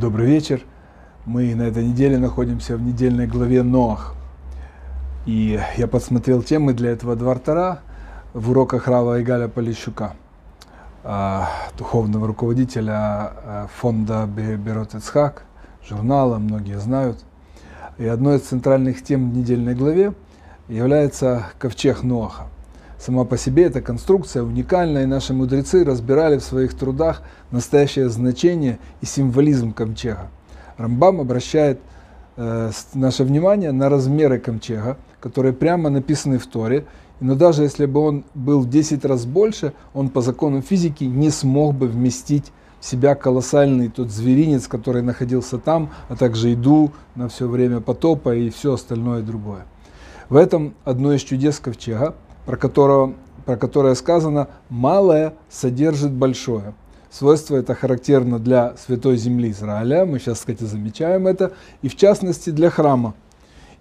Добрый 0.00 0.26
вечер. 0.26 0.60
Мы 1.26 1.56
на 1.56 1.62
этой 1.62 1.84
неделе 1.84 2.18
находимся 2.18 2.76
в 2.76 2.82
недельной 2.82 3.26
главе 3.26 3.64
Ноах. 3.64 4.14
И 5.26 5.58
я 5.76 5.88
подсмотрел 5.88 6.44
темы 6.44 6.72
для 6.72 6.90
этого 6.90 7.16
двартара 7.16 7.80
в 8.32 8.50
уроках 8.50 8.86
Рава 8.86 9.20
Игаля 9.20 9.48
Полищука, 9.48 10.14
а, 11.02 11.48
духовного 11.76 12.28
руководителя 12.28 12.94
а, 12.94 13.66
фонда 13.74 14.26
Берот 14.26 14.94
Ицхак, 14.94 15.42
журнала, 15.84 16.38
многие 16.38 16.78
знают. 16.78 17.18
И 17.96 18.06
одной 18.06 18.36
из 18.36 18.42
центральных 18.42 19.02
тем 19.02 19.32
в 19.32 19.36
недельной 19.36 19.74
главе 19.74 20.12
является 20.68 21.46
ковчег 21.58 22.04
Ноаха– 22.04 22.44
Сама 22.98 23.24
по 23.24 23.36
себе 23.38 23.64
эта 23.64 23.80
конструкция 23.80 24.42
уникальна, 24.42 24.98
и 24.98 25.06
наши 25.06 25.32
мудрецы 25.32 25.84
разбирали 25.84 26.38
в 26.38 26.42
своих 26.42 26.74
трудах 26.74 27.22
настоящее 27.52 28.08
значение 28.08 28.80
и 29.00 29.06
символизм 29.06 29.72
ковчега. 29.72 30.30
Рамбам 30.76 31.20
обращает 31.20 31.78
э, 32.36 32.72
наше 32.94 33.22
внимание 33.22 33.70
на 33.70 33.88
размеры 33.88 34.40
ковчега, 34.40 34.96
которые 35.20 35.52
прямо 35.52 35.90
написаны 35.90 36.38
в 36.38 36.46
Торе, 36.48 36.86
но 37.20 37.36
даже 37.36 37.62
если 37.62 37.86
бы 37.86 38.00
он 38.00 38.24
был 38.34 38.60
в 38.60 38.68
10 38.68 39.04
раз 39.04 39.26
больше, 39.26 39.74
он 39.94 40.08
по 40.08 40.20
законам 40.20 40.62
физики 40.62 41.04
не 41.04 41.30
смог 41.30 41.76
бы 41.76 41.86
вместить 41.86 42.52
в 42.80 42.84
себя 42.84 43.14
колоссальный 43.14 43.88
тот 43.88 44.10
зверинец, 44.10 44.66
который 44.66 45.02
находился 45.02 45.58
там, 45.58 45.90
а 46.08 46.16
также 46.16 46.48
еду 46.48 46.92
на 47.14 47.28
все 47.28 47.46
время 47.46 47.80
потопа 47.80 48.34
и 48.34 48.50
все 48.50 48.74
остальное 48.74 49.22
другое. 49.22 49.66
В 50.28 50.36
этом 50.36 50.74
одно 50.84 51.12
из 51.12 51.22
чудес 51.22 51.60
ковчега– 51.60 52.16
про, 52.48 52.56
которого, 52.56 53.12
про 53.44 53.58
которое 53.58 53.94
сказано 53.94 54.48
«малое 54.70 55.34
содержит 55.50 56.12
большое». 56.12 56.72
Свойство 57.10 57.56
это 57.56 57.74
характерно 57.74 58.38
для 58.38 58.74
Святой 58.78 59.18
Земли 59.18 59.50
Израиля, 59.50 60.06
мы 60.06 60.18
сейчас, 60.18 60.38
кстати, 60.38 60.64
замечаем 60.64 61.26
это, 61.26 61.52
и 61.82 61.88
в 61.88 61.96
частности 61.96 62.48
для 62.48 62.70
храма. 62.70 63.12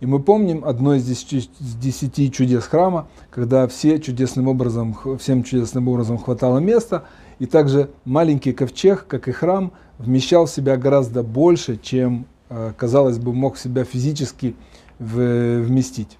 И 0.01 0.05
мы 0.05 0.19
помним 0.19 0.65
одно 0.65 0.95
из 0.95 1.05
десяти 1.05 2.29
чудес 2.29 2.65
храма, 2.65 3.07
когда 3.29 3.69
все 3.69 3.99
чудесным 3.99 4.49
образом, 4.49 4.97
всем 5.17 5.43
чудесным 5.43 5.87
образом 5.87 6.17
хватало 6.17 6.59
места, 6.59 7.05
и 7.39 7.45
также 7.45 7.89
маленький 8.03 8.51
ковчег, 8.51 9.07
как 9.07 9.29
и 9.29 9.31
храм, 9.31 9.71
вмещал 9.97 10.45
в 10.45 10.49
себя 10.49 10.75
гораздо 10.75 11.23
больше, 11.23 11.79
чем, 11.81 12.25
э, 12.49 12.73
казалось 12.75 13.17
бы, 13.17 13.33
мог 13.33 13.57
себя 13.57 13.85
физически 13.85 14.57
вместить. 14.99 16.17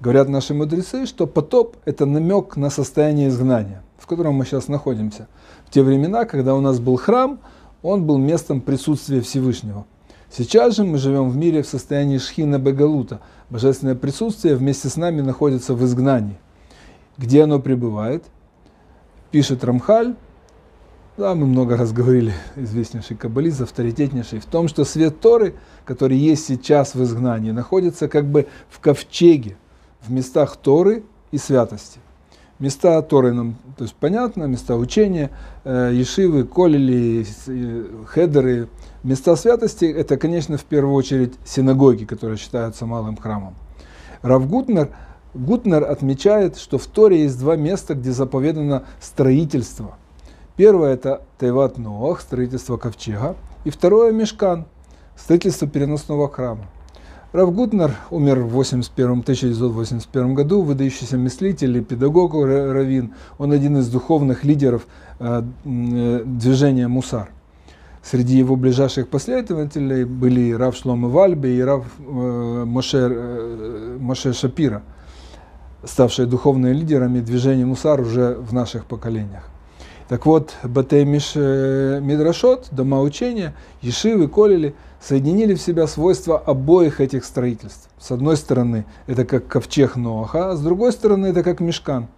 Говорят 0.00 0.28
наши 0.28 0.52
мудрецы, 0.52 1.06
что 1.06 1.26
потоп– 1.26 1.76
это 1.86 2.04
намек 2.04 2.56
на 2.56 2.68
состояние 2.68 3.28
изгнания, 3.28 3.82
в 3.96 4.06
котором 4.06 4.34
мы 4.34 4.44
сейчас 4.44 4.68
находимся. 4.68 5.26
В 5.66 5.70
те 5.70 5.82
времена, 5.82 6.26
когда 6.26 6.54
у 6.54 6.60
нас 6.60 6.78
был 6.80 6.96
храм, 6.96 7.40
он 7.82 8.04
был 8.04 8.18
местом 8.18 8.60
присутствия 8.60 9.22
Всевышнего. 9.22 9.86
Сейчас 10.30 10.76
же 10.76 10.84
мы 10.84 10.98
живем 10.98 11.30
в 11.30 11.36
мире 11.36 11.62
в 11.62 11.66
состоянии 11.66 12.18
шхина 12.18 12.58
бегалута. 12.58 13.20
Божественное 13.48 13.94
присутствие 13.94 14.56
вместе 14.56 14.88
с 14.88 14.96
нами 14.96 15.22
находится 15.22 15.72
в 15.74 15.82
изгнании. 15.84 16.38
Где 17.16 17.44
оно 17.44 17.58
пребывает? 17.58 18.24
Пишет 19.30 19.64
Рамхаль, 19.64 20.14
да, 21.16 21.34
мы 21.34 21.46
много 21.46 21.78
раз 21.78 21.92
говорили, 21.92 22.34
известнейший 22.56 23.16
каббалист, 23.16 23.62
авторитетнейший, 23.62 24.40
в 24.40 24.44
том, 24.44 24.68
что 24.68 24.84
свет 24.84 25.20
Торы, 25.20 25.54
который 25.86 26.18
есть 26.18 26.44
сейчас 26.44 26.94
в 26.94 27.02
изгнании, 27.02 27.52
находится 27.52 28.06
как 28.08 28.26
бы 28.26 28.46
в 28.68 28.80
ковчеге, 28.80 29.56
в 30.06 30.12
местах 30.12 30.56
Торы 30.56 31.02
и 31.32 31.38
святости. 31.38 32.00
Места 32.58 33.02
Торы 33.02 33.32
нам 33.32 33.56
то 33.76 33.84
есть 33.84 33.94
понятно, 33.94 34.44
места 34.44 34.74
учения, 34.76 35.30
э, 35.64 35.90
ешивы, 35.92 36.44
колели, 36.44 37.26
э, 37.46 37.84
хедеры. 38.06 38.68
Места 39.02 39.36
святости– 39.36 39.84
это, 39.84 40.16
конечно, 40.16 40.56
в 40.56 40.64
первую 40.64 40.94
очередь 40.94 41.34
синагоги, 41.44 42.06
которые 42.06 42.38
считаются 42.38 42.86
малым 42.86 43.18
храмом. 43.18 43.54
Рав 44.22 44.48
Гутнер, 44.48 44.88
Гутнер 45.34 45.84
отмечает, 45.84 46.56
что 46.56 46.78
в 46.78 46.86
Торе 46.86 47.24
есть 47.24 47.38
два 47.38 47.56
места, 47.56 47.94
где 47.94 48.12
заповедано 48.12 48.84
строительство. 48.98 49.98
Первое– 50.56 50.94
это 50.94 51.20
Тайват 51.38 51.76
Ноах, 51.76 52.22
строительство 52.22 52.78
ковчега, 52.78 53.36
и 53.64 53.70
второе– 53.70 54.10
Мешкан, 54.12 54.64
строительство 55.16 55.68
переносного 55.68 56.30
храма. 56.30 56.64
Рав 57.32 57.52
Гутнер 57.54 57.90
умер 58.10 58.40
в 58.40 58.50
81, 58.50 59.20
1981 59.20 60.34
году, 60.34 60.62
выдающийся 60.62 61.18
мыслитель 61.18 61.76
и 61.76 61.80
педагог 61.80 62.34
Равин. 62.34 63.14
Он 63.38 63.52
один 63.52 63.78
из 63.78 63.88
духовных 63.88 64.44
лидеров 64.44 64.86
э, 65.18 65.42
э, 65.64 66.22
движения 66.24 66.86
Мусар. 66.86 67.30
Среди 68.02 68.38
его 68.38 68.54
ближайших 68.54 69.08
последователей 69.08 70.04
были 70.04 70.52
Рав 70.52 70.76
Шлома 70.76 71.08
Вальбе 71.08 71.56
и 71.56 71.60
Рав 71.60 71.84
э, 71.98 72.64
Моше, 72.64 73.96
Моше 73.98 74.32
Шапира, 74.32 74.82
ставшие 75.84 76.26
духовными 76.26 76.74
лидерами 76.74 77.18
движения 77.18 77.66
Мусар 77.66 78.00
уже 78.00 78.36
в 78.36 78.54
наших 78.54 78.86
поколениях. 78.86 79.42
Так 80.08 80.24
вот, 80.26 80.54
Батей 80.62 81.04
Мидрашот, 81.04 82.68
дома 82.70 83.00
учения, 83.00 83.54
Ешивы, 83.82 84.28
Колели– 84.28 84.76
соединили 85.06 85.54
в 85.54 85.60
себя 85.60 85.86
свойства 85.86 86.36
обоих 86.36 87.00
этих 87.00 87.24
строительств. 87.24 87.88
С 87.98 88.10
одной 88.10 88.36
стороны, 88.36 88.86
это 89.06 89.24
как 89.24 89.46
ковчег 89.46 89.94
Ноаха, 89.94 90.50
а 90.50 90.56
с 90.56 90.60
другой 90.60 90.90
стороны, 90.90 91.26
это 91.26 91.44
как 91.44 91.60
мешкан. 91.60 92.08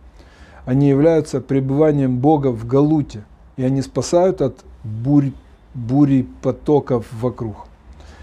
Они 0.65 0.89
являются 0.89 1.43
пребыванием 1.43 2.19
Бога 2.19 2.49
в 2.49 2.67
Галуте, 2.67 3.25
и 3.59 3.63
они 3.63 3.83
спасают 3.83 4.41
от 4.41 4.65
бурь, 4.85 5.33
бури 5.75 6.27
потоков 6.41 7.05
вокруг. 7.13 7.57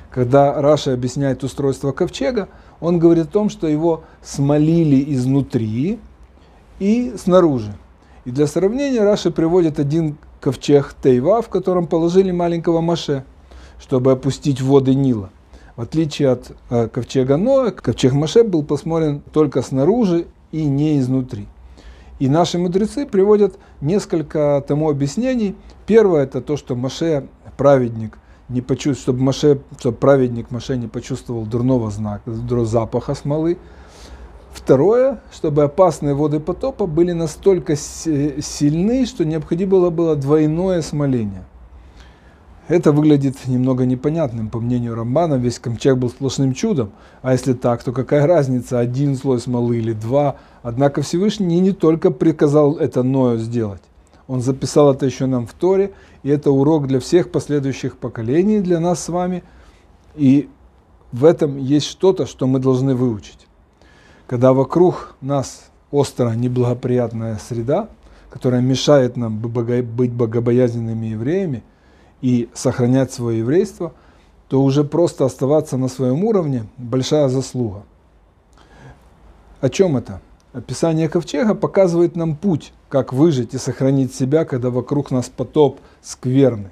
Когда 0.09 0.59
Раша 0.59 0.93
объясняет 0.93 1.43
устройство 1.43 1.91
ковчега, 1.91 2.47
он 2.79 2.97
говорит 2.97 3.25
о 3.25 3.31
том, 3.31 3.49
что 3.49 3.67
его 3.67 4.03
смолили 4.23 5.13
изнутри 5.13 5.99
и 6.79 7.13
снаружи. 7.17 7.75
И 8.25 8.31
для 8.31 8.47
сравнения 8.47 9.03
Раша 9.03 9.29
приводит 9.29 9.77
один 9.77 10.17
ковчег 10.41 10.95
Тейва, 11.03 11.43
в 11.43 11.49
котором 11.49 11.85
положили 11.85 12.31
маленького 12.31 12.81
Маше– 12.81 13.25
чтобы 13.79 14.11
опустить 14.11 14.61
воды 14.61 14.93
Нила. 14.93 15.29
В 15.75 15.81
отличие 15.81 16.29
от 16.29 16.51
э, 16.69 16.87
ковчега 16.87 17.35
Ноя, 17.35 17.71
ковчег 17.71 18.13
Маше 18.13 18.43
был 18.43 18.63
посмотрен 18.63 19.21
только 19.33 19.61
снаружи 19.61 20.27
и 20.51 20.63
не 20.63 20.99
изнутри. 20.99 21.47
И 22.17 22.29
наши 22.29 22.57
мудрецы 22.57 23.05
приводят 23.05 23.59
несколько 23.81 24.63
тому 24.65 24.89
объяснений. 24.89 25.55
Первое 25.85 26.23
это 26.23 26.39
то, 26.39 26.55
что 26.55 26.75
Маше 26.75 27.27
праведник 27.57 28.17
не 28.47 28.61
почувствовал, 28.61 29.01
чтобы 29.01 29.23
Маше, 29.23 29.59
чтобы 29.77 29.97
праведник 29.97 30.49
Маше 30.49 30.77
не 30.77 30.87
почувствовал 30.87 31.45
дурного 31.45 31.91
знака, 31.91 32.31
запаха 32.63 33.13
смолы. 33.13 33.57
Второе, 34.53 35.19
чтобы 35.33 35.63
опасные 35.63 36.13
воды 36.13 36.39
потопа 36.39 36.85
были 36.85 37.11
настолько 37.11 37.75
сильны, 37.75 39.05
что 39.05 39.25
необходимо 39.25 39.89
было 39.89 40.15
двойное 40.15 40.81
смоление– 40.81 41.43
это 42.67 42.91
выглядит 42.91 43.47
немного 43.47 43.85
непонятным. 43.85 44.49
По 44.49 44.59
мнению 44.59 44.95
Рамбана, 44.95 45.35
весь 45.35 45.59
ковчег 45.59 45.97
был 45.97 46.09
сплошным 46.09 46.53
чудом. 46.53 46.91
А 47.21 47.33
если 47.33 47.53
так, 47.53 47.83
то 47.83 47.91
какая 47.91 48.25
разница, 48.25 48.79
один 48.79 49.15
слой 49.15 49.39
смолы 49.39 49.77
или 49.77 49.93
два? 49.93 50.37
Однако 50.63 51.03
Всевышний 51.03 51.59
не 51.59 51.73
только 51.73 52.09
приказал 52.09 52.77
это 52.77 53.03
Ною 53.03 53.37
сделать. 53.37 53.83
Он 54.27 54.41
записал 54.41 54.91
это 54.91 55.05
еще 55.05 55.27
нам 55.27 55.45
в 55.45 55.53
Торе, 55.53 55.91
и 56.23 56.29
это 56.29 56.49
урок 56.49 56.87
для 56.87 56.99
всех 56.99 57.31
последующих 57.31 57.97
поколений, 57.97 58.59
для 58.59 58.79
нас 58.79 59.03
с 59.03 59.09
вами. 59.09 59.43
И 60.15 60.49
в 61.11 61.25
этом 61.25 61.57
есть 61.57 61.85
что-то, 61.85 62.25
что 62.25 62.47
мы 62.47 62.57
должны 62.57 62.95
выучить. 62.95 63.47
Когда 64.25 64.53
вокруг 64.53 65.15
нас 65.21 65.69
острая, 65.91 66.35
неблагоприятная 66.35 67.37
среда, 67.47 67.89
которая 68.31 68.61
мешает 68.61 69.17
нам 69.17 69.37
быть 69.37 70.11
богобоязненными 70.11 71.05
евреями– 71.05 71.63
и 72.21 72.49
сохранять 72.53 73.11
свое 73.11 73.39
еврейство, 73.39 73.93
то 74.47 74.61
уже 74.61 74.83
просто 74.83 75.25
оставаться 75.25 75.77
на 75.77 75.87
своем 75.87 76.23
уровне– 76.23 76.65
большая 76.77 77.29
заслуга. 77.29 77.83
О 79.61 79.69
чем 79.69 79.97
это? 79.97 80.21
Описание 80.53 81.09
ковчега 81.09 81.53
показывает 81.55 82.15
нам 82.15 82.35
путь, 82.35 82.71
как 82.87 83.11
выжить 83.11 83.53
и 83.53 83.57
сохранить 83.57 84.15
себя, 84.15 84.45
когда 84.45 84.69
вокруг 84.69 85.11
нас 85.11 85.27
потоп 85.27 85.81
скверны, 86.01 86.71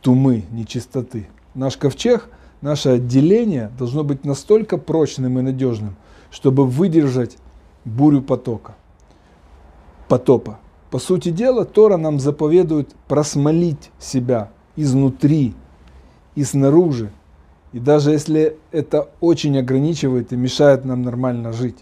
тумы, 0.00 0.44
нечистоты. 0.50 1.28
Наш 1.54 1.76
ковчег, 1.76 2.28
наше 2.62 2.90
отделение 2.90 3.70
должно 3.78 4.02
быть 4.04 4.24
настолько 4.24 4.78
прочным 4.78 5.38
и 5.38 5.42
надежным, 5.42 5.96
чтобы 6.30 6.66
выдержать 6.66 7.36
бурю 7.84 8.22
потока, 8.22 8.76
потопа. 10.08 10.58
По 10.94 11.00
сути 11.00 11.30
дела, 11.30 11.64
Тора 11.64 11.96
нам 11.96 12.20
заповедует 12.20 12.94
просмолить 13.08 13.90
себя 13.98 14.52
изнутри 14.76 15.52
и 16.36 16.44
снаружи. 16.44 17.10
И 17.72 17.80
даже 17.80 18.12
если 18.12 18.58
это 18.70 19.08
очень 19.20 19.58
ограничивает 19.58 20.32
и 20.32 20.36
мешает 20.36 20.84
нам 20.84 21.02
нормально 21.02 21.52
жить. 21.52 21.78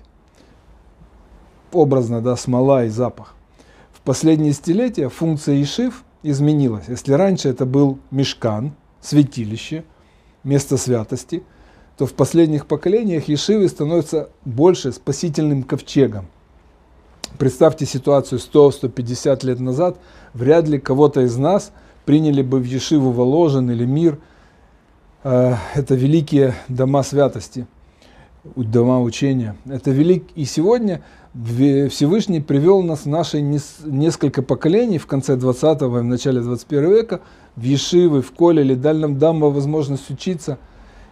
Образно, 1.73 2.23
да, 2.23 2.37
смола 2.37 2.87
и 2.87 2.89
запах. 2.89 3.35
В 3.93 4.01
последние 4.01 4.53
десятилетия 4.53 5.11
функция 5.11 5.61
Ишив 5.61 6.05
изменилась. 6.23 6.89
Если 6.89 7.13
раньше 7.13 7.51
это 7.51 7.67
был 7.67 7.99
мешкан, 8.11 8.73
святилище, 9.03 9.85
место 10.43 10.79
святости, 10.79 11.43
то 11.99 12.07
в 12.07 12.15
последних 12.15 12.65
поколениях 12.65 13.29
Ешивы 13.29 13.69
становятся 13.69 14.31
больше 14.47 14.91
спасительным 14.91 15.65
ковчегом. 15.65 16.29
Представьте 17.39 17.87
ситуацию 17.87 18.39
100-150 18.39 19.47
лет 19.47 19.61
назад, 19.61 19.99
вряд 20.35 20.69
ли 20.69 20.79
кого-то 20.79 21.23
из 21.23 21.37
нас 21.37 21.73
приняли 22.05 22.43
бы 22.43 22.59
в 22.59 22.65
Ешиву 22.65 23.11
Воложен 23.11 23.71
или 23.71 23.85
Мир. 23.85 24.19
Э, 25.25 25.55
это 25.75 25.95
великие 25.95 26.55
дома 26.69 27.03
святости, 27.03 27.67
дома 28.45 29.01
учения. 29.01 29.57
Это 29.67 29.91
велик... 29.91 30.25
И 30.35 30.45
сегодня 30.45 31.03
Всевышний 31.35 32.41
привел 32.41 32.83
нас 32.83 33.01
в 33.01 33.07
наши 33.07 33.41
несколько 33.41 34.43
поколений 34.43 34.99
в 34.99 35.07
конце 35.07 35.37
20-го 35.37 35.99
и 35.99 36.03
в 36.03 36.05
начале 36.05 36.41
21 36.41 36.91
века 36.91 37.21
в 37.57 37.63
Ешивы, 37.63 38.23
в 38.23 38.33
Колеле, 38.33 38.77
дал 38.77 38.95
нам 38.95 39.19
дамба 39.19 39.47
возможность 39.47 40.11
учиться. 40.11 40.59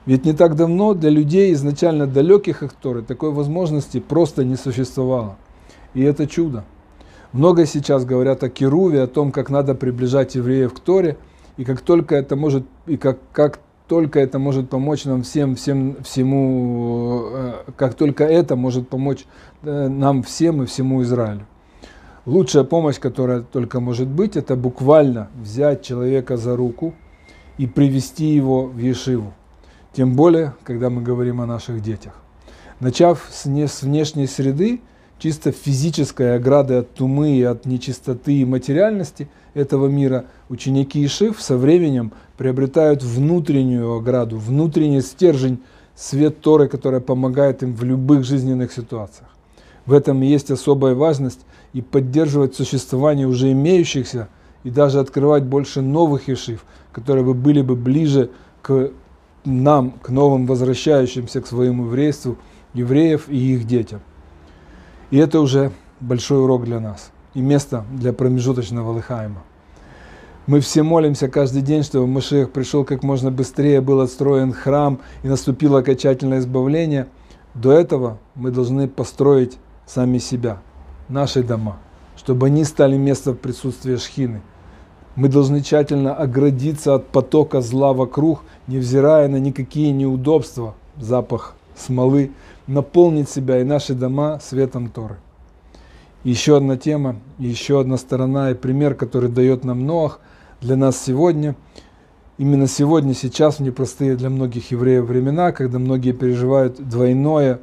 Ведь 0.07 0.25
не 0.25 0.33
так 0.33 0.57
давно 0.57 0.95
для 0.95 1.11
людей 1.11 1.53
изначально 1.55 2.07
далеких 2.07 2.63
от 2.63 3.07
такой 3.07 3.31
возможности 3.33 4.01
просто 4.01 4.45
не 4.45 4.57
существовало. 4.57 5.37
И 5.95 6.03
это 6.03 6.27
чудо. 6.27 6.65
Много 7.33 7.67
сейчас 7.67 8.05
говорят 8.05 8.43
о 8.43 8.49
Керуве, 8.49 9.03
о 9.03 9.07
том, 9.07 9.31
как 9.31 9.51
надо 9.51 9.75
приближать 9.75 10.35
евреев 10.35 10.75
к 10.75 10.81
Торе, 10.81 11.17
и 11.57 11.65
как 11.65 11.81
только 11.81 12.17
это 12.17 12.35
может, 12.37 12.65
и 12.87 12.97
как, 12.97 13.19
как 13.33 13.61
только 13.87 14.19
это 14.21 14.39
может 14.39 14.71
помочь 14.71 15.05
нам 15.05 15.23
всем, 15.23 15.57
всем, 15.57 15.97
всему, 16.03 17.23
э, 17.33 17.53
как 17.77 17.95
только 17.95 18.25
это 18.25 18.57
может 18.57 18.89
помочь 18.89 19.27
э, 19.63 19.89
нам 19.89 20.23
всем 20.23 20.63
и 20.63 20.67
всему 20.67 21.03
Израилю. 21.03 21.47
Лучшая 22.27 22.65
помощь, 22.65 22.99
которая 22.99 23.43
только 23.43 23.81
может 23.81 24.09
быть, 24.09 24.37
это 24.37 24.55
буквально 24.55 25.29
взять 25.35 25.83
человека 25.83 26.37
за 26.37 26.57
руку 26.57 26.95
и 27.59 27.67
привести 27.67 28.27
его 28.27 28.67
в 28.67 28.79
Ешиву. 28.79 29.33
Тем 29.93 30.15
более, 30.15 30.55
когда 30.63 30.91
мы 30.91 31.03
говорим 31.03 31.41
о 31.41 31.47
наших 31.47 31.83
детях. 31.83 32.15
Начав 32.79 33.29
с 33.31 33.45
внешней 33.83 34.27
среды, 34.27 34.81
чисто 35.21 35.53
физической 35.53 36.37
ограды 36.37 36.75
от 36.75 36.95
тумы 36.95 37.37
и 37.37 37.43
от 37.43 37.67
нечистоты 37.67 38.33
и 38.41 38.45
материальности 38.45 39.29
этого 39.55 39.87
мира, 39.87 40.25
ученики 40.49 41.05
Ишив 41.05 41.41
со 41.41 41.57
временем 41.57 42.13
приобретают 42.37 43.03
внутреннюю 43.03 43.93
ограду, 43.95 44.39
внутренний 44.39 45.03
стержень, 45.03 45.61
свет 45.95 46.41
Торы, 46.41 46.69
который 46.69 47.01
помогает 47.01 47.63
им 47.63 47.75
в 47.75 47.85
любых 47.85 48.25
жизненных 48.25 48.73
ситуациях. 48.73 49.29
В 49.85 49.93
этом 49.93 50.23
есть 50.23 50.51
особая 50.51 50.95
важность 50.95 51.41
и 51.75 51.83
поддерживать 51.83 52.55
существование 52.55 53.27
уже 53.27 53.53
имеющихся 53.53 54.29
и 54.65 54.71
даже 54.71 55.01
открывать 55.01 55.45
больше 55.45 55.83
новых 55.83 56.29
Ишив, 56.31 56.65
которые 56.93 57.25
бы 57.25 57.35
были 57.35 57.61
бы 57.61 57.77
ближе 57.77 58.31
к 58.63 58.91
нам, 59.45 59.93
к 60.03 60.09
новым 60.09 60.47
возвращающимся 60.47 61.43
к 61.43 61.47
своему 61.47 61.85
еврейству, 61.87 62.39
евреев 62.73 63.29
и 63.29 63.55
их 63.55 63.67
детям. 63.67 64.01
И 65.11 65.19
это 65.19 65.41
уже 65.41 65.73
большой 66.01 66.43
урок 66.43 66.65
для 66.65 66.81
нас 66.81 67.11
и 67.35 67.41
место 67.41 67.85
для 67.93 68.13
промежуточного 68.13 68.93
лыхаема. 68.93 69.43
Мы 70.47 70.61
все 70.61 70.83
молимся 70.83 71.29
каждый 71.29 71.63
день, 71.63 71.83
чтобы 71.83 72.07
Машех 72.07 72.51
пришел 72.51 72.85
как 72.85 73.03
можно 73.03 73.31
быстрее, 73.31 73.81
был 73.81 74.01
отстроен 74.01 74.53
храм 74.53 75.01
и 75.23 75.29
наступило 75.29 75.81
окончательное 75.81 76.39
избавление. 76.39 77.09
До 77.55 77.73
этого 77.73 78.19
мы 78.35 78.51
должны 78.51 78.89
построить 78.89 79.59
сами 79.87 80.19
себя, 80.19 80.63
наши 81.09 81.43
дома, 81.43 81.79
чтобы 82.17 82.47
они 82.47 82.65
стали 82.65 82.97
местом 82.97 83.37
присутствия 83.37 83.97
Шхины. 83.97 84.43
Мы 85.17 85.29
должны 85.29 85.61
тщательно 85.61 86.15
оградиться 86.15 86.95
от 86.95 87.09
потока 87.09 87.61
зла 87.61 87.93
вокруг, 87.93 88.43
невзирая 88.69 89.29
на 89.29 89.37
никакие 89.37 89.93
неудобства, 89.93 90.75
запах 90.97 91.55
смолы, 91.77 92.31
наполнить 92.71 93.29
себя 93.29 93.61
и 93.61 93.65
наши 93.65 93.95
дома 93.95 94.39
светом 94.41 94.89
Торы. 94.89 95.17
Еще 96.23 96.57
одна 96.57 96.77
тема, 96.77 97.17
еще 97.39 97.81
одна 97.81 97.97
сторона 97.97 98.53
и 98.53 98.55
пример, 98.55 98.95
который 98.95 99.29
дает 99.29 99.65
нам 99.65 99.87
Ноах 99.87 100.21
для 100.61 100.77
нас 100.77 101.03
сегодня. 101.03 101.57
Именно 102.39 102.69
сегодня, 102.69 103.13
сейчас, 103.13 103.57
в 103.57 103.61
непростые 103.61 104.17
для 104.17 104.31
многих 104.31 104.71
евреев 104.71 105.05
времена, 105.05 105.51
когда 105.53 105.79
многие 105.79 106.13
переживают 106.13 106.77
двойное 106.77 107.61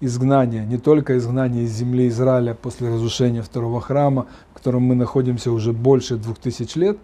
изгнание, 0.00 0.64
не 0.64 0.78
только 0.78 1.18
изгнание 1.18 1.64
из 1.64 1.72
земли 1.72 2.08
Израиля 2.08 2.54
после 2.54 2.88
разрушения 2.88 3.42
второго 3.42 3.80
храма, 3.80 4.26
в 4.52 4.54
котором 4.54 4.82
мы 4.82 4.94
находимся 4.94 5.52
уже 5.52 5.72
больше 5.72 6.16
двух 6.16 6.38
тысяч 6.38 6.74
лет, 6.74 6.98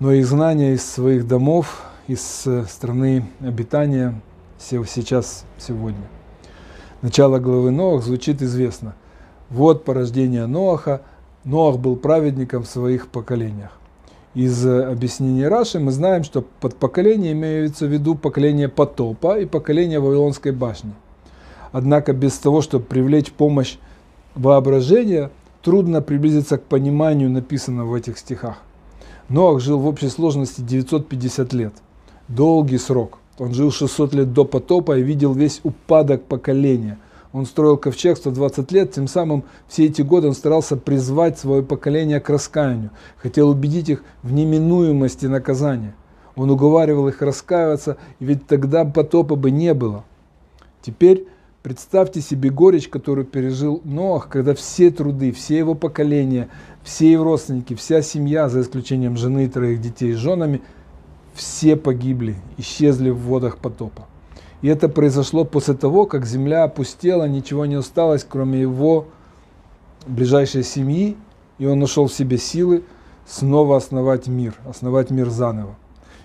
но 0.00 0.12
и 0.12 0.20
изгнание 0.20 0.74
из 0.74 0.84
своих 0.84 1.26
домов, 1.26 1.82
из 2.08 2.42
э, 2.46 2.64
страны 2.68 3.24
обитания 3.40 4.20
сейчас, 4.58 5.44
сегодня 5.58 6.17
начало 7.02 7.38
главы 7.38 7.70
Ноах 7.70 8.02
звучит 8.02 8.42
известно. 8.42 8.94
Вот 9.50 9.84
порождение 9.84 10.46
Ноаха. 10.46 11.02
Ноах 11.44 11.78
был 11.78 11.96
праведником 11.96 12.64
в 12.64 12.68
своих 12.68 13.08
поколениях. 13.08 13.70
Из 14.34 14.66
э, 14.66 14.84
объяснения 14.84 15.48
Раши 15.48 15.78
мы 15.78 15.90
знаем, 15.92 16.22
что 16.24 16.42
под 16.42 16.76
поколение 16.76 17.32
имеется 17.32 17.86
в 17.86 17.92
виду 17.92 18.14
поколение 18.14 18.68
потопа 18.68 19.38
и 19.38 19.46
поколение 19.46 20.00
Вавилонской 20.00 20.52
башни. 20.52 20.92
Однако 21.72 22.12
без 22.12 22.36
того, 22.38 22.60
чтобы 22.60 22.84
привлечь 22.84 23.32
помощь 23.32 23.78
воображения, 24.34 25.30
трудно 25.62 26.02
приблизиться 26.02 26.58
к 26.58 26.64
пониманию 26.64 27.30
написанного 27.30 27.88
в 27.88 27.94
этих 27.94 28.18
стихах. 28.18 28.58
Ноах 29.28 29.60
жил 29.60 29.78
в 29.78 29.86
общей 29.86 30.08
сложности 30.08 30.60
950 30.60 31.52
лет. 31.52 31.72
Долгий 32.28 32.78
срок– 32.78 33.18
он 33.38 33.54
жил 33.54 33.70
600 33.70 34.14
лет 34.14 34.32
до 34.32 34.44
потопа 34.44 34.98
и 34.98 35.02
видел 35.02 35.32
весь 35.32 35.60
упадок 35.62 36.24
поколения. 36.24 36.98
Он 37.32 37.46
строил 37.46 37.76
ковчег 37.76 38.16
120 38.16 38.72
лет, 38.72 38.92
тем 38.92 39.06
самым 39.06 39.44
все 39.68 39.84
эти 39.84 40.02
годы 40.02 40.28
он 40.28 40.34
старался 40.34 40.76
призвать 40.76 41.38
свое 41.38 41.62
поколение 41.62 42.20
к 42.20 42.30
раскаянию, 42.30 42.90
хотел 43.18 43.50
убедить 43.50 43.90
их 43.90 44.02
в 44.22 44.32
неминуемости 44.32 45.26
наказания. 45.26 45.94
Он 46.36 46.50
уговаривал 46.50 47.08
их 47.08 47.20
раскаиваться, 47.20 47.96
ведь 48.18 48.46
тогда 48.46 48.84
потопа 48.84 49.36
бы 49.36 49.50
не 49.50 49.74
было. 49.74 50.04
Теперь 50.80 51.26
представьте 51.62 52.22
себе 52.22 52.48
горечь, 52.48 52.88
которую 52.88 53.26
пережил 53.26 53.82
Ноах, 53.84 54.28
когда 54.28 54.54
все 54.54 54.90
труды, 54.90 55.32
все 55.32 55.58
его 55.58 55.74
поколения, 55.74 56.48
все 56.82 57.12
его 57.12 57.24
родственники, 57.24 57.74
вся 57.74 58.00
семья, 58.00 58.48
за 58.48 58.62
исключением 58.62 59.16
жены 59.16 59.44
и 59.44 59.48
троих 59.48 59.80
детей 59.80 60.14
с 60.14 60.16
женами– 60.16 60.62
все 61.38 61.76
погибли, 61.76 62.36
исчезли 62.56 63.10
в 63.10 63.18
водах 63.18 63.58
потопа. 63.58 64.06
И 64.60 64.66
это 64.66 64.88
произошло 64.88 65.44
после 65.44 65.74
того, 65.74 66.04
как 66.04 66.26
земля 66.26 66.64
опустела, 66.64 67.28
ничего 67.28 67.64
не 67.64 67.76
осталось, 67.76 68.26
кроме 68.28 68.60
его 68.60 69.06
ближайшей 70.06 70.64
семьи, 70.64 71.16
и 71.58 71.66
он 71.66 71.78
нашел 71.78 72.08
в 72.08 72.12
себе 72.12 72.38
силы 72.38 72.82
снова 73.24 73.76
основать 73.76 74.26
мир, 74.26 74.54
основать 74.68 75.10
мир 75.10 75.30
заново. 75.30 75.76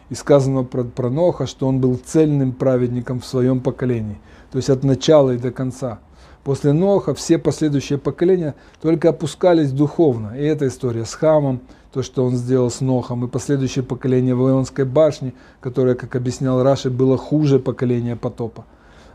И 0.10 0.16
сказано 0.16 0.64
про, 0.64 0.84
про 0.84 1.10
Ноха, 1.10 1.46
что 1.46 1.68
он 1.68 1.80
был 1.80 2.00
цельным 2.04 2.52
праведником 2.52 3.20
в 3.20 3.26
своем 3.26 3.62
поколении, 3.62 4.20
то 4.52 4.58
есть 4.58 4.70
от 4.70 4.84
начала 4.84 5.32
и 5.32 5.38
до 5.38 5.52
конца. 5.52 6.00
После 6.44 6.74
Ноха 6.74 7.14
все 7.14 7.38
последующие 7.38 8.00
поколения 8.00 8.56
только 8.82 9.10
опускались 9.10 9.72
духовно. 9.72 10.34
И 10.38 10.44
эта 10.44 10.68
история 10.68 11.06
с 11.06 11.14
Хамом, 11.14 11.62
то, 11.94 12.02
что 12.02 12.26
он 12.26 12.36
сделал 12.36 12.72
с 12.72 12.82
Нохом, 12.82 13.24
и 13.24 13.28
последующее 13.28 13.84
поколение 13.84 14.34
Вавилонской 14.34 14.84
башни, 14.84 15.36
которое, 15.62 15.94
как 15.94 16.16
объяснял 16.16 16.64
Раши, 16.64 16.90
было 16.90 17.18
хуже 17.18 17.60
поколения 17.60 18.16
потопа. 18.16 18.66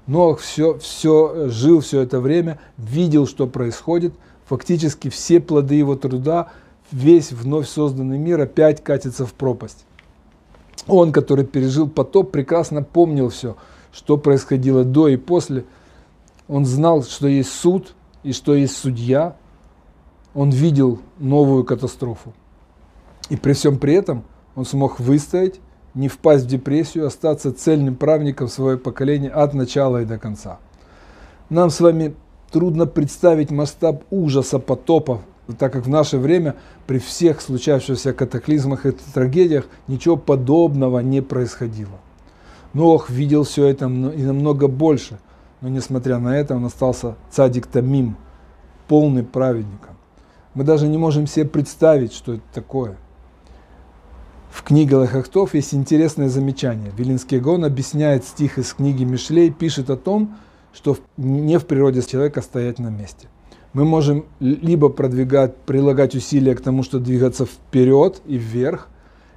Нох 0.06 0.38
все, 0.38 0.78
все 0.78 1.48
жил 1.48 1.80
все 1.80 2.02
это 2.02 2.20
время, 2.20 2.60
видел, 2.76 3.26
что 3.26 3.48
происходит, 3.48 4.14
фактически 4.46 5.08
все 5.08 5.40
плоды 5.40 5.74
его 5.74 5.96
труда, 5.96 6.52
весь 6.92 7.32
вновь 7.32 7.68
созданный 7.68 8.16
мир 8.16 8.40
опять 8.40 8.82
катится 8.84 9.26
в 9.26 9.34
пропасть. 9.34 9.84
Он, 10.86 11.10
который 11.10 11.44
пережил 11.44 11.88
потоп, 11.88 12.30
прекрасно 12.30 12.84
помнил 12.84 13.28
все, 13.28 13.56
что 13.92 14.16
происходило 14.16 14.84
до 14.84 15.08
и 15.08 15.16
после. 15.16 15.64
Он 16.46 16.64
знал, 16.64 17.02
что 17.02 17.26
есть 17.26 17.52
суд 17.52 17.94
и 18.22 18.32
что 18.32 18.54
есть 18.54 18.76
судья. 18.76 19.36
Он 20.32 20.50
видел 20.50 21.00
новую 21.18 21.64
катастрофу. 21.64 22.32
И 23.28 23.36
при 23.36 23.52
всем 23.52 23.78
при 23.78 23.94
этом 23.94 24.24
он 24.54 24.64
смог 24.64 25.00
выстоять, 25.00 25.60
не 25.94 26.08
впасть 26.08 26.44
в 26.44 26.48
депрессию, 26.48 27.06
остаться 27.06 27.52
цельным 27.52 27.96
правником 27.96 28.48
своего 28.48 28.78
поколения 28.78 29.30
от 29.30 29.54
начала 29.54 30.02
и 30.02 30.04
до 30.04 30.18
конца. 30.18 30.58
Нам 31.50 31.70
с 31.70 31.80
вами 31.80 32.14
трудно 32.50 32.86
представить 32.86 33.50
масштаб 33.50 34.04
ужаса 34.10 34.58
потопов, 34.58 35.20
так 35.58 35.72
как 35.72 35.86
в 35.86 35.88
наше 35.88 36.18
время 36.18 36.56
при 36.86 36.98
всех 36.98 37.40
случавшихся 37.40 38.12
катаклизмах 38.12 38.86
и 38.86 38.92
трагедиях 38.92 39.66
ничего 39.86 40.16
подобного 40.16 41.00
не 41.00 41.22
происходило. 41.22 41.98
Нох 42.74 43.08
видел 43.08 43.44
все 43.44 43.66
это 43.66 43.86
и 43.86 44.22
намного 44.22 44.68
больше, 44.68 45.18
но 45.62 45.68
несмотря 45.68 46.18
на 46.18 46.36
это 46.36 46.54
он 46.54 46.66
остался 46.66 47.16
цадик 47.30 47.66
Тамим, 47.66 48.16
полный 48.88 49.24
праведником. 49.24 49.96
Мы 50.54 50.64
даже 50.64 50.86
не 50.86 50.98
можем 50.98 51.26
себе 51.26 51.46
представить, 51.46 52.12
что 52.12 52.34
это 52.34 52.42
такое– 52.52 52.96
В 54.50 54.62
книге 54.62 55.02
Лехахтов 55.02 55.54
есть 55.54 55.74
интересное 55.74 56.28
замечание. 56.28 56.92
Вилинский 56.96 57.38
Гон 57.38 57.64
объясняет 57.64 58.24
стих 58.24 58.58
из 58.58 58.72
книги 58.72 59.04
Мишлей, 59.04 59.50
пишет 59.50 59.90
о 59.90 59.96
том, 59.96 60.36
что 60.72 60.96
не 61.16 61.58
в 61.58 61.66
природе 61.66 62.02
человека 62.02 62.40
стоять 62.42 62.78
на 62.78 62.88
месте. 62.88 63.28
Мы 63.72 63.84
можем 63.84 64.24
либо 64.40 64.88
продвигать, 64.88 65.56
прилагать 65.56 66.14
усилия 66.14 66.54
к 66.54 66.60
тому, 66.60 66.82
чтобы 66.82 67.04
двигаться 67.04 67.44
вперед 67.44 68.22
и 68.26 68.36
вверх, 68.36 68.88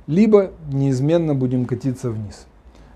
либо 0.07 0.51
неизменно 0.71 1.35
будем 1.35 1.65
катиться 1.65 2.09
вниз. 2.09 2.47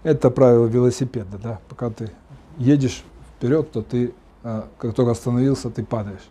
Это 0.03 0.29
правило 0.29 0.65
велосипеда. 0.65 1.37
Да? 1.41 1.59
Пока 1.67 1.89
ты 1.89 2.11
едешь 2.57 3.03
вперед, 3.37 3.71
то 3.71 3.81
ты, 3.81 4.13
а, 4.43 4.69
как 4.77 4.93
только 4.95 5.11
остановился, 5.11 5.69
ты 5.69 5.83
падаешь. 5.83 6.29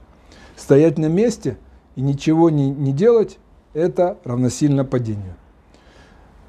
Стоять 0.57 0.99
на 0.99 1.07
месте 1.07 1.59
и 1.97 2.00
ничего 2.00 2.49
не, 2.49 2.71
не 2.71 2.93
делать– 2.93 3.38
это 3.75 4.19
равносильно 4.25 4.85
падению. 4.85 5.35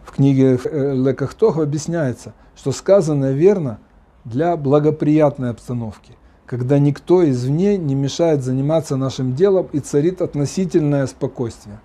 В 0.06 0.12
книге 0.12 0.60
э, 0.64 0.94
Лекахтох 0.94 1.58
объясняется, 1.58 2.34
что 2.56 2.72
сказано 2.72 3.32
верно 3.32 3.80
для 4.24 4.56
благоприятной 4.56 5.50
обстановки, 5.50 6.14
когда 6.46 6.78
никто 6.78 7.28
извне 7.28 7.78
не 7.78 7.96
мешает 7.96 8.44
заниматься 8.44 8.98
нашим 8.98 9.34
делом 9.34 9.68
и 9.74 9.80
царит 9.80 10.22
относительное 10.22 11.08
спокойствие. 11.08 11.80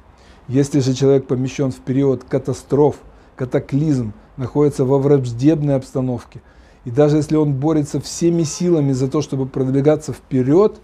Если 0.48 0.80
же 0.80 0.92
человек 0.92 1.26
помещен 1.26 1.70
в 1.70 1.76
период 1.76 2.24
катастроф, 2.24 2.96
катаклизм, 3.36 4.12
находится 4.36 4.84
во 4.84 4.98
враждебной 4.98 5.76
обстановке, 5.76 6.42
и 6.84 6.90
даже 6.90 7.16
если 7.16 7.36
он 7.36 7.54
борется 7.54 8.00
всеми 8.00 8.42
силами 8.42 8.92
за 8.92 9.08
то, 9.08 9.22
чтобы 9.22 9.46
продвигаться 9.46 10.12
вперед, 10.12 10.80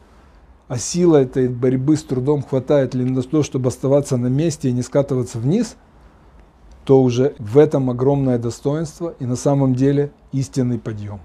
а 0.69 0.79
сила 0.79 1.19
этой 1.19 1.49
борьбы 1.49 1.97
с 1.97 2.03
трудом 2.03 2.43
хватает 2.43 2.95
ли 2.95 3.05
на 3.05 3.23
то, 3.23 3.43
чтобы 3.43 3.69
оставаться 3.69 4.17
на 4.17 4.29
месте 4.29 4.71
и 4.71 4.73
не 4.73 4.83
скатываться 4.83 5.39
вниз, 5.39 5.77
то 6.87 7.03
уже 7.03 7.35
в 7.41 7.59
этом 7.59 7.91
огромное 7.91 8.39
достоинство 8.39 9.15
и 9.19 9.27
на 9.27 9.35
самом 9.35 9.75
деле 9.75 10.13
истинный 10.31 10.79
подъем. 10.79 11.19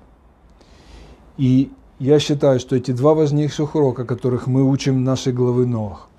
И 1.38 1.72
я 2.00 2.20
считаю, 2.20 2.60
что 2.60 2.76
эти 2.76 2.90
два 2.92 3.14
важнейших 3.14 3.76
урока, 3.76 4.04
которых 4.04 4.48
мы 4.48 4.68
учим 4.68 5.04
нашей 5.04 5.34
главы 5.34 5.68
Ноах, 5.68 6.10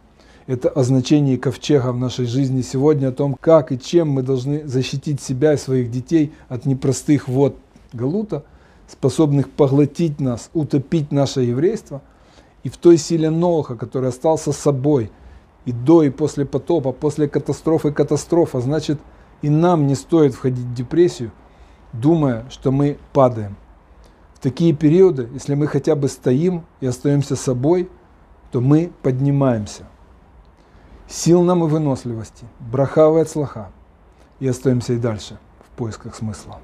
это 0.46 0.68
о 0.68 0.84
значении 0.84 1.36
ковчега 1.36 1.90
в 1.90 1.98
нашей 1.98 2.26
жизни 2.26 2.62
сегодня, 2.62 3.08
о 3.08 3.12
том, 3.12 3.34
как 3.34 3.72
и 3.72 3.80
чем 3.80 4.10
мы 4.10 4.22
должны 4.22 4.64
защитить 4.66 5.20
себя 5.20 5.54
и 5.54 5.56
своих 5.56 5.90
детей 5.90 6.32
от 6.48 6.64
непростых 6.64 7.26
вод 7.26 7.56
Галута, 7.92 8.44
способных 8.86 9.50
поглотить 9.50 10.20
нас, 10.20 10.50
утопить 10.54 11.10
наше 11.10 11.40
еврейство, 11.40 12.00
и 12.62 12.68
в 12.68 12.76
той 12.76 12.96
силе 12.96 13.28
Ноха, 13.28 13.74
который 13.74 14.10
остался 14.10 14.52
собой 14.52 15.10
и 15.64 15.72
до, 15.72 16.04
и 16.04 16.10
после 16.10 16.44
потопа, 16.44 16.92
после 16.92 17.26
катастрофы 17.26 17.90
катастрофа, 17.90 18.60
значит, 18.60 19.00
и 19.42 19.50
нам 19.50 19.86
не 19.86 19.94
стоит 19.94 20.34
входить 20.34 20.64
в 20.64 20.74
депрессию, 20.74 21.32
думая, 21.92 22.46
что 22.48 22.72
мы 22.72 22.98
падаем. 23.12 23.56
В 24.34 24.40
такие 24.40 24.72
периоды, 24.72 25.28
если 25.34 25.54
мы 25.54 25.66
хотя 25.66 25.94
бы 25.94 26.08
стоим 26.08 26.64
и 26.80 26.86
остаемся 26.86 27.36
собой, 27.36 27.90
то 28.50 28.60
мы 28.60 28.90
поднимаемся. 29.02 29.84
Сил 31.08 31.42
нам 31.42 31.64
и 31.64 31.68
выносливости, 31.68 32.46
брахава 32.58 33.18
и 33.18 33.22
и 34.40 34.48
остаемся 34.48 34.94
и 34.94 34.98
дальше 34.98 35.38
в 35.66 35.76
поисках 35.76 36.14
смысла. 36.14 36.58